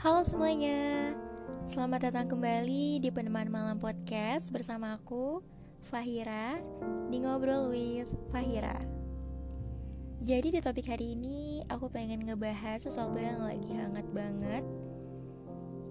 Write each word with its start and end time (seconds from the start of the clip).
Halo 0.00 0.24
semuanya, 0.24 1.12
selamat 1.68 2.08
datang 2.08 2.32
kembali 2.32 3.04
di 3.04 3.12
Peneman 3.12 3.52
Malam 3.52 3.76
Podcast 3.76 4.48
bersama 4.48 4.96
aku, 4.96 5.44
Fahira, 5.92 6.56
di 7.12 7.20
Ngobrol 7.20 7.68
with 7.68 8.08
Fahira. 8.32 8.80
Jadi 10.24 10.56
di 10.56 10.60
topik 10.64 10.88
hari 10.88 11.12
ini, 11.12 11.60
aku 11.68 11.92
pengen 11.92 12.24
ngebahas 12.24 12.80
sesuatu 12.80 13.20
yang 13.20 13.44
lagi 13.44 13.68
hangat 13.76 14.08
banget. 14.16 14.64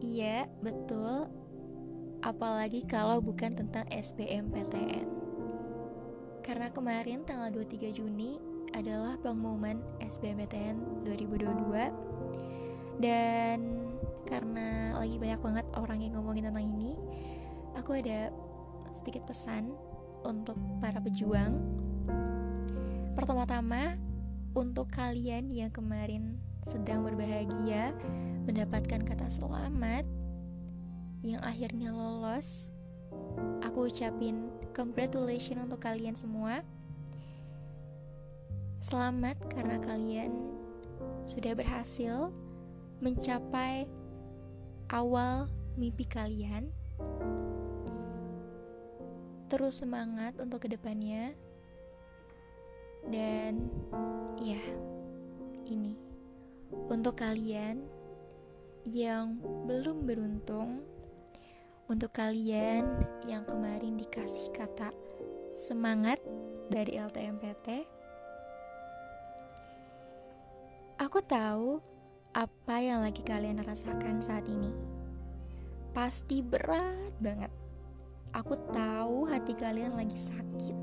Iya, 0.02 0.50
betul. 0.66 1.30
Apalagi 2.26 2.90
kalau 2.90 3.22
bukan 3.22 3.54
tentang 3.54 3.86
SBMPTN. 3.94 5.06
Karena 6.42 6.74
kemarin 6.74 7.30
tanggal 7.30 7.54
23 7.54 7.94
Juni 7.94 8.42
adalah 8.74 9.22
pengumuman 9.22 9.78
SBMPTN 10.02 11.06
2022 11.06 12.10
dan 13.00 13.79
karena 14.28 14.94
lagi 14.98 15.18
banyak 15.18 15.42
banget 15.42 15.66
orang 15.76 16.00
yang 16.04 16.14
ngomongin 16.20 16.52
tentang 16.52 16.66
ini 16.66 16.94
aku 17.76 17.98
ada 17.98 18.30
sedikit 18.98 19.26
pesan 19.30 19.72
untuk 20.28 20.60
para 20.84 21.00
pejuang. 21.00 21.56
Pertama-tama 23.16 23.96
untuk 24.56 24.92
kalian 24.92 25.48
yang 25.52 25.72
kemarin 25.72 26.40
sedang 26.68 27.08
berbahagia 27.08 27.96
mendapatkan 28.44 29.02
kata 29.08 29.28
selamat 29.32 30.04
yang 31.24 31.40
akhirnya 31.44 31.92
lolos 31.92 32.72
aku 33.64 33.92
ucapin 33.92 34.50
congratulations 34.76 35.64
untuk 35.70 35.82
kalian 35.84 36.16
semua. 36.16 36.64
Selamat 38.80 39.36
karena 39.52 39.76
kalian 39.84 40.32
sudah 41.28 41.52
berhasil 41.54 42.32
mencapai 43.00 43.88
awal 44.92 45.48
mimpi 45.80 46.04
kalian. 46.04 46.68
Terus 49.50 49.82
semangat 49.82 50.38
untuk 50.38 50.68
ke 50.68 50.68
depannya. 50.70 51.34
Dan 53.08 53.72
ya, 54.44 54.62
ini 55.66 55.96
untuk 56.92 57.18
kalian 57.18 57.82
yang 58.84 59.40
belum 59.66 60.04
beruntung, 60.06 60.84
untuk 61.88 62.12
kalian 62.14 62.86
yang 63.26 63.48
kemarin 63.48 63.96
dikasih 63.96 64.52
kata 64.52 64.92
semangat 65.56 66.20
dari 66.70 67.00
LTMPT. 67.00 67.88
Aku 71.00 71.24
tahu 71.24 71.80
apa 72.34 72.78
yang 72.78 73.02
lagi 73.02 73.26
kalian 73.26 73.66
rasakan 73.66 74.22
saat 74.22 74.46
ini. 74.46 74.70
Pasti 75.90 76.46
berat 76.46 77.18
banget. 77.18 77.50
Aku 78.38 78.54
tahu 78.70 79.26
hati 79.26 79.58
kalian 79.58 79.98
lagi 79.98 80.22
sakit. 80.22 80.78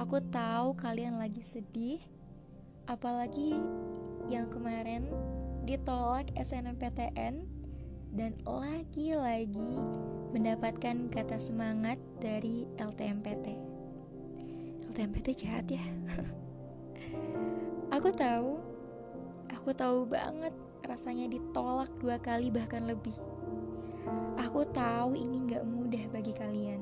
Aku 0.00 0.24
tahu 0.32 0.72
kalian 0.80 1.20
lagi 1.20 1.44
sedih. 1.44 2.00
Apalagi 2.88 3.60
yang 4.32 4.48
kemarin 4.48 5.04
ditolak 5.68 6.32
SNMPTN 6.32 7.44
dan 8.16 8.32
lagi-lagi 8.48 9.76
mendapatkan 10.32 11.12
kata 11.12 11.36
semangat 11.36 12.00
dari 12.24 12.64
LTMPT. 12.80 13.46
LTMPT 14.88 15.44
jahat 15.44 15.68
ya. 15.68 15.84
aku 17.96 18.08
tahu 18.16 18.63
Aku 19.52 19.76
tahu 19.76 20.08
banget 20.08 20.52
rasanya 20.84 21.28
ditolak 21.28 21.90
dua 22.00 22.16
kali 22.20 22.48
bahkan 22.48 22.84
lebih. 22.84 23.16
Aku 24.40 24.64
tahu 24.68 25.16
ini 25.16 25.50
gak 25.52 25.64
mudah 25.64 26.04
bagi 26.12 26.32
kalian. 26.36 26.80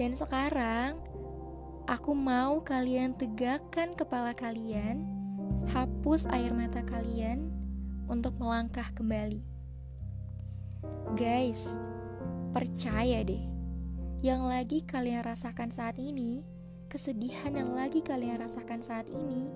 Dan 0.00 0.16
sekarang, 0.16 0.96
aku 1.84 2.16
mau 2.16 2.64
kalian 2.64 3.12
tegakkan 3.12 3.92
kepala 3.92 4.32
kalian, 4.32 5.04
hapus 5.68 6.24
air 6.32 6.56
mata 6.56 6.80
kalian 6.80 7.52
untuk 8.08 8.32
melangkah 8.40 8.88
kembali. 8.96 9.44
Guys, 11.20 11.68
percaya 12.56 13.20
deh, 13.20 13.44
yang 14.24 14.48
lagi 14.48 14.80
kalian 14.82 15.20
rasakan 15.20 15.68
saat 15.68 16.00
ini, 16.00 16.40
kesedihan 16.88 17.52
yang 17.52 17.76
lagi 17.76 18.00
kalian 18.00 18.40
rasakan 18.40 18.80
saat 18.80 19.06
ini, 19.12 19.46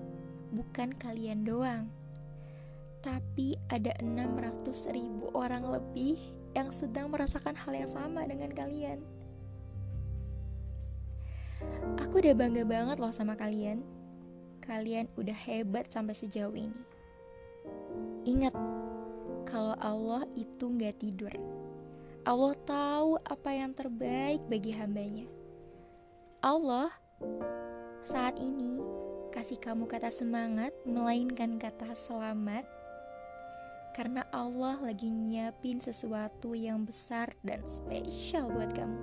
bukan 0.55 0.95
kalian 0.95 1.43
doang, 1.43 1.91
tapi 3.05 3.53
ada 3.69 3.93
600 4.01 4.95
ribu 4.95 5.29
orang 5.37 5.67
lebih 5.67 6.17
yang 6.55 6.73
sedang 6.73 7.13
merasakan 7.13 7.53
hal 7.53 7.73
yang 7.75 7.91
sama 7.91 8.25
dengan 8.25 8.49
kalian. 8.49 9.03
Aku 12.01 12.17
udah 12.23 12.33
bangga 12.33 12.63
banget 12.65 12.97
loh 12.97 13.13
sama 13.13 13.35
kalian. 13.35 13.83
Kalian 14.63 15.05
udah 15.19 15.35
hebat 15.35 15.91
sampai 15.93 16.17
sejauh 16.17 16.55
ini. 16.55 16.81
Ingat, 18.25 18.55
kalau 19.45 19.77
Allah 19.77 20.25
itu 20.33 20.65
nggak 20.65 20.97
tidur. 20.97 21.29
Allah 22.25 22.57
tahu 22.65 23.21
apa 23.21 23.49
yang 23.53 23.69
terbaik 23.77 24.41
bagi 24.49 24.73
hambanya. 24.73 25.29
Allah 26.41 26.89
saat 28.01 28.41
ini 28.41 28.81
kasih 29.35 29.59
kamu 29.59 29.83
kata 29.91 30.15
semangat, 30.15 30.71
melainkan 30.87 31.59
kata 31.59 31.91
selamat, 31.91 32.63
karena 33.91 34.23
Allah 34.31 34.79
lagi 34.79 35.11
nyiapin 35.11 35.83
sesuatu 35.83 36.55
yang 36.55 36.87
besar 36.87 37.35
dan 37.43 37.59
spesial 37.67 38.47
buat 38.47 38.71
kamu, 38.71 38.99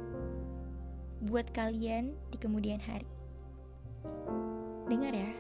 buat 1.29 1.53
kalian 1.53 2.17
di 2.33 2.41
kemudian 2.41 2.81
hari. 2.81 3.05
Dengar 4.89 5.13
ya, 5.13 5.37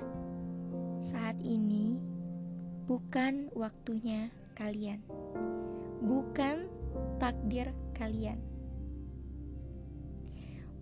saat 1.01 1.41
ini 1.41 1.97
bukan 2.85 3.49
waktunya 3.57 4.29
kalian, 4.61 5.01
bukan 6.05 6.69
takdir 7.17 7.73
kalian, 7.97 8.45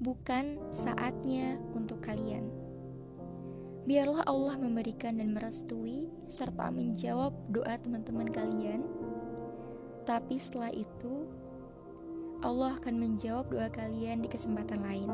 bukan 0.03 0.59
saatnya 0.75 1.63
untuk 1.79 2.03
kalian 2.03 2.70
Biarlah 3.91 4.23
Allah 4.23 4.55
memberikan 4.55 5.19
dan 5.19 5.35
merestui 5.35 6.07
serta 6.31 6.71
menjawab 6.71 7.35
doa 7.51 7.75
teman-teman 7.75 8.31
kalian. 8.31 8.87
Tapi 10.07 10.39
setelah 10.39 10.71
itu, 10.71 11.27
Allah 12.39 12.79
akan 12.79 12.95
menjawab 13.03 13.51
doa 13.51 13.67
kalian 13.67 14.23
di 14.23 14.31
kesempatan 14.31 14.87
lain. 14.87 15.11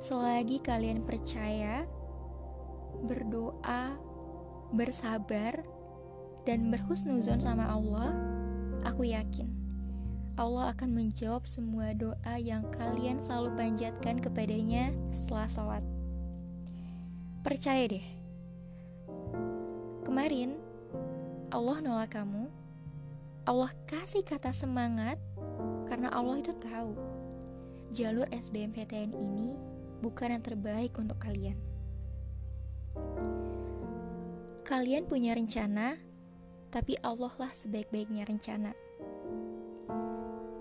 Selagi 0.00 0.64
kalian 0.64 1.04
percaya, 1.04 1.84
berdoa, 3.04 3.92
bersabar, 4.72 5.60
dan 6.48 6.72
berhusnuzon 6.72 7.44
sama 7.44 7.68
Allah, 7.68 8.16
aku 8.80 9.12
yakin 9.12 9.52
Allah 10.40 10.72
akan 10.72 10.88
menjawab 10.88 11.44
semua 11.44 11.92
doa 11.92 12.34
yang 12.40 12.64
kalian 12.72 13.20
selalu 13.20 13.54
panjatkan 13.60 14.24
kepadanya 14.24 14.88
setelah 15.12 15.46
sholat. 15.52 15.93
Percaya 17.44 17.84
deh. 17.84 18.06
Kemarin 20.00 20.56
Allah 21.52 21.84
nolak 21.84 22.16
kamu. 22.16 22.48
Allah 23.44 23.68
kasih 23.84 24.24
kata 24.24 24.48
semangat 24.56 25.20
karena 25.84 26.08
Allah 26.08 26.40
itu 26.40 26.56
tahu 26.56 26.96
jalur 27.92 28.24
SBMPTN 28.32 29.12
ini 29.12 29.60
bukan 30.00 30.32
yang 30.32 30.40
terbaik 30.40 30.96
untuk 30.96 31.20
kalian. 31.20 31.60
Kalian 34.64 35.04
punya 35.04 35.36
rencana, 35.36 36.00
tapi 36.72 36.96
Allah 37.04 37.32
lah 37.36 37.52
sebaik-baiknya 37.52 38.24
rencana. 38.24 38.72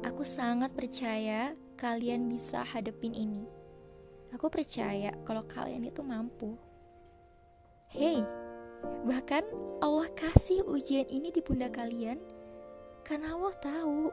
Aku 0.03 0.27
sangat 0.27 0.75
percaya 0.75 1.56
kalian 1.79 2.27
bisa 2.27 2.59
hadepin 2.59 3.15
ini. 3.15 3.47
Aku 4.36 4.51
percaya 4.51 5.15
kalau 5.24 5.47
kalian 5.47 5.88
itu 5.88 6.03
mampu. 6.03 6.59
Hei, 7.93 8.25
bahkan 9.05 9.45
Allah 9.77 10.09
kasih 10.17 10.65
ujian 10.65 11.05
ini 11.13 11.29
di 11.29 11.45
pundak 11.45 11.77
kalian 11.77 12.17
karena 13.05 13.37
Allah 13.37 13.53
tahu 13.61 14.09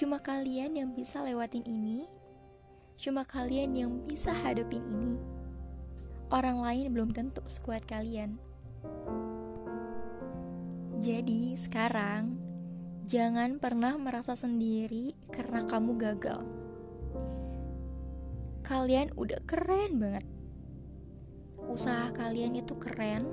cuma 0.00 0.16
kalian 0.16 0.72
yang 0.80 0.96
bisa 0.96 1.20
lewatin 1.20 1.60
ini, 1.68 2.08
cuma 2.96 3.28
kalian 3.28 3.76
yang 3.76 3.92
bisa 4.00 4.32
hadapin 4.32 4.80
ini. 4.88 5.20
Orang 6.32 6.64
lain 6.64 6.88
belum 6.88 7.12
tentu 7.12 7.44
sekuat 7.44 7.84
kalian. 7.84 8.40
Jadi, 10.96 11.52
sekarang 11.52 12.40
jangan 13.04 13.60
pernah 13.60 13.92
merasa 14.00 14.32
sendiri 14.32 15.12
karena 15.28 15.68
kamu 15.68 16.00
gagal. 16.00 16.40
Kalian 18.64 19.12
udah 19.20 19.44
keren 19.44 20.00
banget 20.00 20.24
usaha 21.70 22.10
kalian 22.14 22.58
itu 22.58 22.74
keren, 22.78 23.26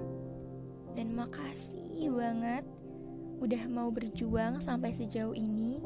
Dan 0.93 1.17
makasih 1.17 2.13
banget 2.13 2.61
udah 3.41 3.65
mau 3.65 3.89
berjuang 3.89 4.61
sampai 4.61 4.93
sejauh 4.93 5.33
ini. 5.33 5.81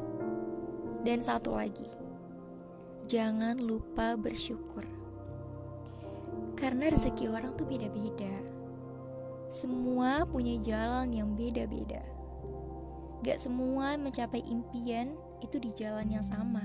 Dan 1.00 1.24
satu 1.24 1.56
lagi, 1.56 1.88
jangan 3.08 3.56
lupa 3.56 4.20
bersyukur. 4.20 4.84
Karena 6.60 6.92
rezeki 6.92 7.32
orang 7.32 7.56
tuh 7.56 7.64
beda-beda. 7.64 8.34
Semua 9.48 10.28
punya 10.28 10.60
jalan 10.60 11.08
yang 11.08 11.32
beda-beda. 11.32 12.04
Gak 13.24 13.40
semua 13.40 13.96
mencapai 13.96 14.44
impian 14.44 15.16
itu 15.40 15.56
di 15.56 15.72
jalan 15.72 16.12
yang 16.12 16.26
sama. 16.26 16.62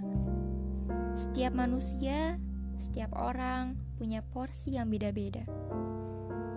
Setiap 1.16 1.56
manusia, 1.56 2.38
setiap 2.82 3.16
orang 3.16 3.80
punya 3.96 4.26
porsi 4.26 4.76
yang 4.78 4.90
beda-beda. 4.90 5.46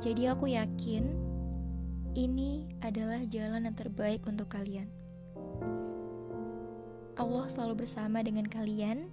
Jadi 0.01 0.29
aku 0.29 0.53
yakin 0.53 1.05
ini 2.17 2.73
adalah 2.81 3.21
jalan 3.29 3.69
yang 3.69 3.77
terbaik 3.77 4.25
untuk 4.25 4.49
kalian. 4.49 4.89
Allah 7.17 7.49
selalu 7.49 7.85
bersama 7.85 8.21
dengan 8.21 8.45
kalian. 8.45 9.09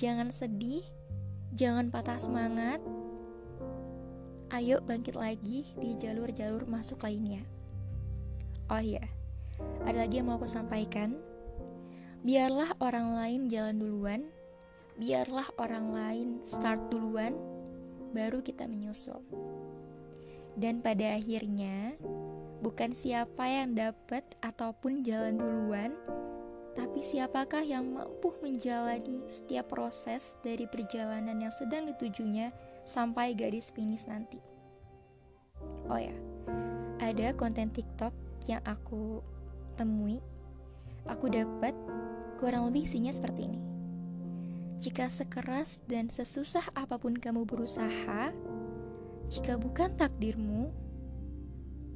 Jangan 0.00 0.32
sedih, 0.32 0.84
jangan 1.52 1.92
patah 1.92 2.16
semangat. 2.16 2.80
Ayo 4.52 4.80
bangkit 4.84 5.16
lagi 5.16 5.68
di 5.76 5.96
jalur-jalur 5.96 6.64
masuk 6.64 7.04
lainnya. 7.04 7.44
Oh 8.72 8.80
iya, 8.80 9.04
ada 9.84 10.08
lagi 10.08 10.20
yang 10.20 10.32
mau 10.32 10.40
aku 10.40 10.48
sampaikan. 10.48 11.16
Biarlah 12.24 12.72
orang 12.80 13.16
lain 13.16 13.40
jalan 13.52 13.76
duluan, 13.80 14.20
biarlah 14.96 15.48
orang 15.60 15.92
lain 15.92 16.28
start 16.48 16.88
duluan, 16.88 17.36
baru 18.12 18.44
kita 18.44 18.68
menyusul. 18.68 19.24
Dan 20.52 20.84
pada 20.84 21.16
akhirnya, 21.16 21.96
bukan 22.60 22.92
siapa 22.92 23.48
yang 23.48 23.72
dapat 23.72 24.22
ataupun 24.44 25.00
jalan 25.00 25.40
duluan, 25.40 25.96
tapi 26.72 27.00
siapakah 27.04 27.64
yang 27.64 27.88
mampu 27.88 28.32
menjalani 28.44 29.24
setiap 29.28 29.72
proses 29.72 30.36
dari 30.44 30.64
perjalanan 30.68 31.40
yang 31.40 31.52
sedang 31.52 31.88
ditujunya 31.88 32.52
sampai 32.84 33.32
garis 33.32 33.72
finish 33.72 34.04
nanti. 34.04 34.40
Oh 35.88 36.00
ya, 36.00 36.14
ada 37.00 37.32
konten 37.36 37.72
TikTok 37.72 38.12
yang 38.48 38.62
aku 38.64 39.20
temui, 39.76 40.20
aku 41.08 41.32
dapat 41.32 41.72
kurang 42.36 42.68
lebih 42.68 42.84
isinya 42.84 43.12
seperti 43.12 43.48
ini. 43.48 43.71
Jika 44.82 45.06
sekeras 45.06 45.78
dan 45.86 46.10
sesusah 46.10 46.74
apa 46.74 46.98
pun 46.98 47.14
kamu 47.14 47.46
berusaha, 47.46 48.34
jika 49.30 49.54
bukan 49.54 49.94
takdirmu, 49.94 50.74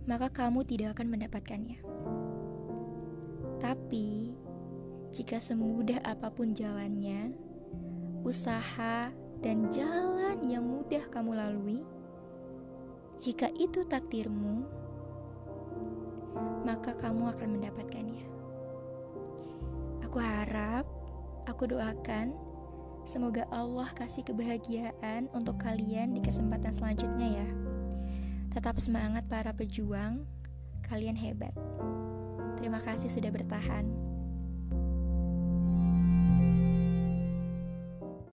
maka 0.07 0.31
kamu 0.31 0.63
tidak 0.63 0.95
akan 0.95 1.19
mendapatkannya. 1.19 1.83
Tapi, 3.59 4.39
jika 5.11 5.43
semudah 5.43 5.99
apa 6.07 6.31
pun 6.31 6.55
jalannya, 6.55 7.35
usaha 8.23 9.11
dan 9.43 9.67
jalan 9.75 10.47
yang 10.47 10.63
mudah 10.63 11.11
kamu 11.11 11.43
lalui, 11.43 11.83
jika 13.19 13.51
itu 13.59 13.83
takdirmu, 13.83 14.63
maka 16.63 16.95
kamu 16.95 17.35
akan 17.35 17.49
mendapatkannya. 17.51 18.27
Aku 20.07 20.23
harap, 20.23 20.87
aku 21.51 21.67
doakan 21.67 22.46
Semoga 23.07 23.47
Allah 23.55 23.87
kasih 23.95 24.27
kebahagiaan 24.27 25.31
untuk 25.31 25.63
kalian 25.63 26.19
di 26.19 26.21
kesempatan 26.21 26.75
selanjutnya 26.75 27.39
ya. 27.39 27.49
Tetap 28.51 28.83
semangat 28.83 29.23
para 29.31 29.55
pejuang, 29.55 30.27
kalian 30.83 31.15
hebat. 31.15 31.55
Terima 32.59 32.83
kasih 32.83 33.07
sudah 33.07 33.31
bertahan. 33.31 34.06